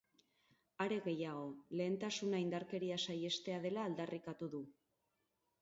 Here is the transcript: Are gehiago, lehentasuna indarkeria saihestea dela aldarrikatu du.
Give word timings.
Are 0.85 0.97
gehiago, 1.07 1.43
lehentasuna 1.81 2.41
indarkeria 2.45 2.99
saihestea 3.05 3.63
dela 3.67 3.85
aldarrikatu 3.91 4.51
du. 4.57 4.65